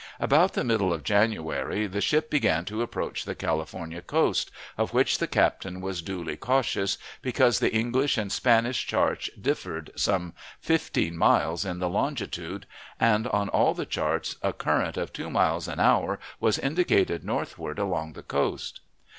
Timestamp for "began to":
2.31-2.81